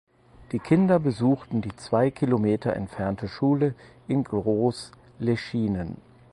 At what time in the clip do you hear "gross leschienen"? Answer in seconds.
4.23-5.95